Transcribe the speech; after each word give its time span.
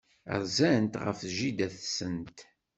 Rzant 0.41 0.93
ɣef 1.05 1.19
jida-tsent. 1.35 2.39